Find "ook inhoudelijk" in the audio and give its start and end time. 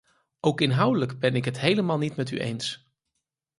0.39-1.19